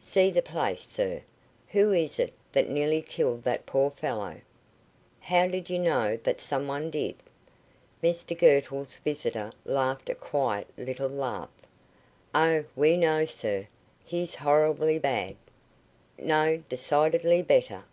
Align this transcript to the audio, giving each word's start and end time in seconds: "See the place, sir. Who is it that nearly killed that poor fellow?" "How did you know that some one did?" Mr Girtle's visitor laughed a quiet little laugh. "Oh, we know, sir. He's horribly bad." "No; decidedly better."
"See 0.00 0.30
the 0.30 0.40
place, 0.40 0.80
sir. 0.80 1.20
Who 1.68 1.92
is 1.92 2.18
it 2.18 2.32
that 2.52 2.70
nearly 2.70 3.02
killed 3.02 3.42
that 3.44 3.66
poor 3.66 3.90
fellow?" 3.90 4.36
"How 5.20 5.48
did 5.48 5.68
you 5.68 5.78
know 5.78 6.16
that 6.24 6.40
some 6.40 6.66
one 6.66 6.90
did?" 6.90 7.16
Mr 8.02 8.34
Girtle's 8.38 8.96
visitor 8.96 9.50
laughed 9.66 10.08
a 10.08 10.14
quiet 10.14 10.68
little 10.78 11.10
laugh. 11.10 11.50
"Oh, 12.34 12.64
we 12.74 12.96
know, 12.96 13.26
sir. 13.26 13.68
He's 14.02 14.36
horribly 14.36 14.98
bad." 14.98 15.36
"No; 16.18 16.62
decidedly 16.70 17.42
better." 17.42 17.84